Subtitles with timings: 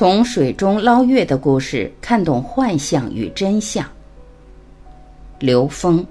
[0.00, 3.86] 从水中捞月的故事看懂幻象与真相。
[5.38, 6.02] 刘峰。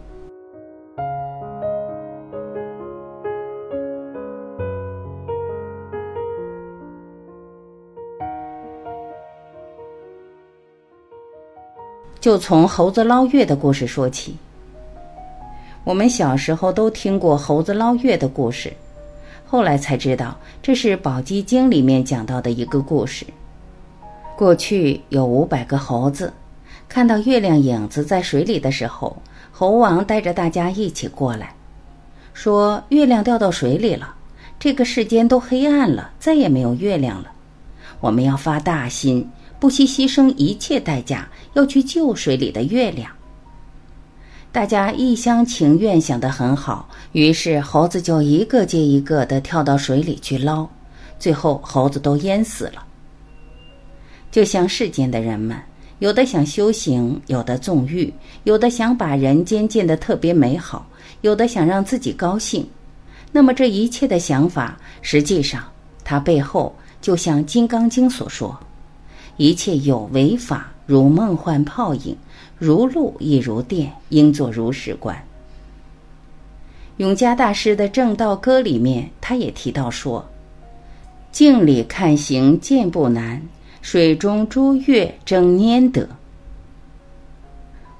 [12.19, 14.37] 就从猴子捞月的故事说起。
[15.83, 18.71] 我们小时候都听过猴子捞月的故事，
[19.47, 23.25] 后来才知道这是《宝鸡经》里面讲到的一个故事。
[24.39, 26.31] 过去有五百个猴子，
[26.87, 29.21] 看到月亮影子在水里的时候，
[29.51, 31.53] 猴王带着大家一起过来，
[32.33, 34.15] 说：“月亮掉到水里了，
[34.57, 37.29] 这个世间都黑暗了，再也没有月亮了。
[37.99, 43.11] 我们要发大心，不惜牺牲一切代价，要去救水里的月亮。”
[44.53, 50.65] 大家一厢情愿，想得很好，于是猴子就一个接一个的跳到水里去捞，
[51.19, 52.85] 最后猴子都淹死了。
[54.31, 55.57] 就像世间的人们，
[55.99, 58.13] 有的想修行，有的纵欲，
[58.43, 60.87] 有的想把人间建得特别美好，
[61.21, 62.67] 有的想让自己高兴。
[63.31, 65.63] 那么这一切的想法，实际上
[66.03, 68.57] 它背后就像《金刚经》所说
[69.37, 72.15] ：“一切有为法，如梦幻泡影。”
[72.59, 75.17] 如露亦如电，应作如是观。
[76.97, 80.27] 永嘉大师的《正道歌》里面，他也提到说
[81.31, 83.41] ：“镜里看形见不难，
[83.81, 86.07] 水中诸月争拈得。”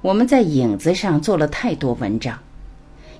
[0.02, 2.38] 我们在影子上做了太多文章，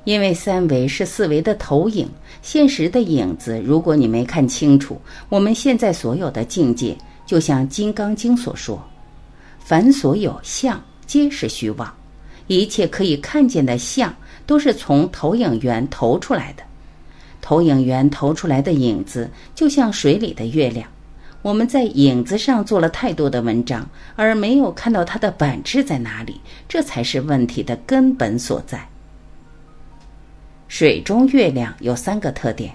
[0.05, 2.09] 因为三维是四维的投影，
[2.43, 8.83] 现实的影子，如果你没看清楚，我们现在所有的境界，就像《金刚经》所说
[9.61, 11.93] ：“凡所有相。”皆是虚妄，
[12.47, 14.15] 一切可以看见的相
[14.47, 16.63] 都是从投影源投出来的。
[17.41, 20.89] 投影源投出来的影子就像水里的月亮。
[21.43, 26.39] 我们在影子上做了太多的文章，而没有看到它的本质在哪里，
[26.69, 28.87] 这才是问题的根本所在。
[30.69, 32.73] 水中月亮有三个特点，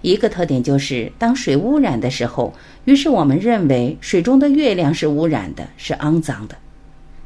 [0.00, 2.52] 一个特点就是当水污染的时候，
[2.86, 6.56] 于是我们认为水中的月亮是污染的，是肮脏的。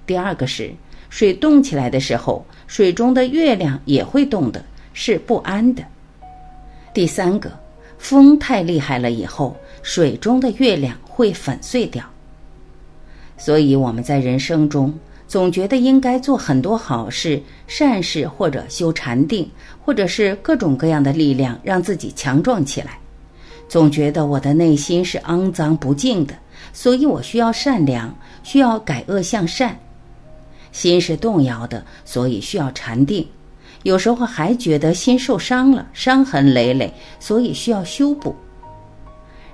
[0.06, 0.70] 第二个是
[1.08, 5.82] 水动起来的时候，水中的月亮也会动的，是不安的。
[6.92, 7.50] 第三个，
[7.98, 12.04] 风太厉害了以后，水中的月亮会粉碎掉。
[13.38, 14.92] 所以我们在人生中
[15.28, 19.48] 总觉得应该做很多好事、善事，或者修禅定，
[19.80, 22.98] 或者是各种各样的力量让自己强壮起来。
[23.68, 26.34] 总觉得我的内心是肮脏不净的，
[26.72, 29.78] 所以我需要善良，需要改恶向善。
[30.72, 33.24] 心是动摇的，所以需要禅定。
[33.84, 38.34] 有时候还觉得心受伤了，伤痕累累，所以需要修补。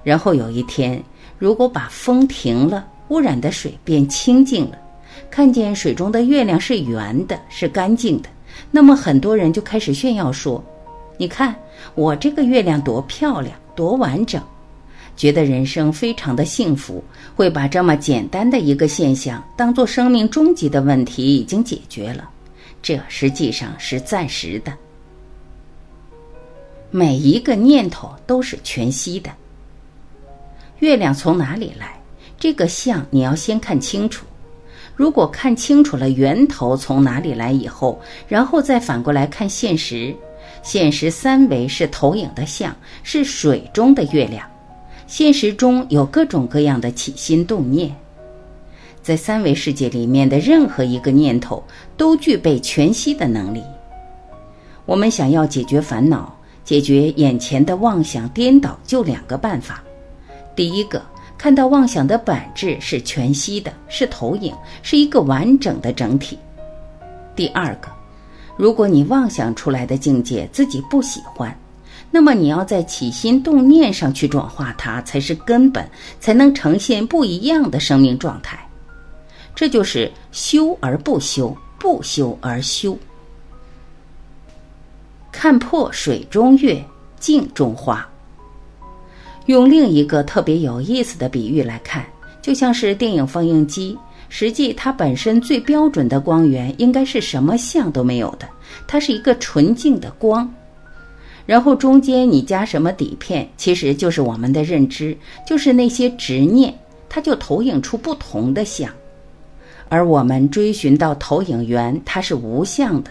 [0.02, 1.02] 然后有一天，
[1.38, 4.78] 如果把风停了，污染的水变清净了，
[5.30, 8.28] 看见水中的月亮是圆的，是干净的，
[8.70, 10.62] 那么很多人就开始炫耀说
[11.18, 11.54] ：“你看
[11.94, 14.42] 我这个月亮多漂亮，多完整。”
[15.14, 17.04] 觉得人生非常的幸福，
[17.36, 22.30] 会把这么简单的一个现象当做生命终极的问题已经解决了，
[22.82, 24.72] 这实际上是暂时的。
[26.90, 29.30] 每一个念头都是全息的。
[30.82, 31.96] 月亮从哪里来？
[32.40, 34.26] 这个相你要先看清楚。
[34.96, 40.12] 如果看清楚了源头从哪里来以后，然后再反过来看现实，
[40.64, 44.44] 现实三维是投影的像，是水中的月亮。
[45.06, 47.94] 现实中有各种各样的起心动念，
[49.04, 51.62] 在三维世界里面的任何一个念头
[51.96, 53.62] 都具备全息的能力。
[54.84, 59.80] 我们想要解决烦恼、解决眼前的妄想颠倒，就两个办法：
[60.54, 61.02] 第一个，
[61.38, 66.36] 看到妄想的本质是全息的，是投影，是一个完整的整体；
[67.34, 67.88] 第二个，
[68.56, 71.56] 如果你妄想出来的境界自己不喜欢。
[72.14, 75.88] 那么你要在起心动念上去转化它，才是根本，
[76.20, 78.58] 才能呈现不一样的生命状态。
[79.54, 82.98] 这就是修而不修，不修而修。
[85.30, 86.84] 看破水中月，
[87.18, 88.06] 镜中花。
[89.46, 92.04] 用另一个特别有意思的比喻来看，
[92.40, 93.98] 就像是电影放映机，
[94.28, 98.48] 实际它本身最标准的光源应该是什么像都没有的，
[98.86, 100.48] 它是一个纯净的光。
[101.44, 106.72] 然后中间你加什么底片，其实就是我们的认知，就是那些执念，
[107.08, 108.88] 它就投影出不同的像。
[109.88, 113.10] 而我们追寻到投影源，它是无相的。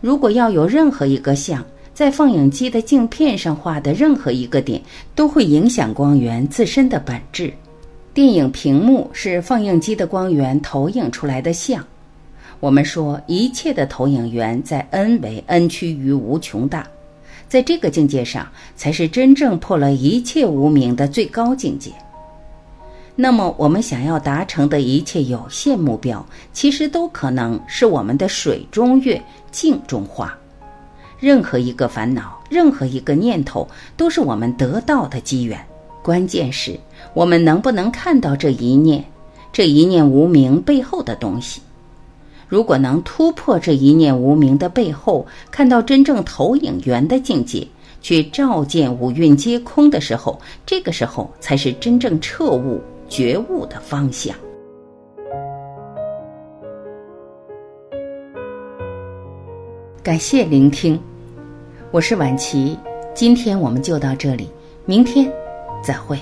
[0.00, 1.64] 如果要有任何一个像，
[1.96, 4.78] 在放映机的镜片上画的任何一个点，
[5.14, 7.50] 都会影响光源自身的本质。
[8.12, 11.82] 电影屏幕是放映机的光源投影出来的像。
[12.60, 16.86] 我们说，一切的投影源在 n 为 n 趋于无穷大，
[17.48, 18.46] 在这个境界上，
[18.76, 21.90] 才是真正破了一切无明的最高境界。
[23.14, 26.22] 那么，我们想要达成的一切有限目标，
[26.52, 29.18] 其实都可能是我们的水中月、
[29.50, 30.36] 镜中花。
[31.18, 33.66] 任何一个烦恼，任何一个念头，
[33.96, 35.58] 都是我们得到的机缘。
[36.02, 36.78] 关键是，
[37.14, 39.04] 我们能不能看到这一念，
[39.52, 41.60] 这一念无名背后的东西？
[42.48, 47.66] 如果能突破这一念无名的背后，看到真正投影源的境界，
[48.00, 54.36] 去照见五蕴皆空的时候，这个时候才是真正彻悟觉悟的方向。
[60.06, 60.96] 感谢聆听，
[61.90, 62.78] 我是晚琪，
[63.12, 64.48] 今天我们就到这里，
[64.84, 65.28] 明天
[65.82, 66.16] 再会。